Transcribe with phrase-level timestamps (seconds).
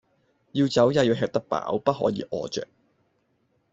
[0.53, 2.67] 要走也要吃得飽，不可以餓著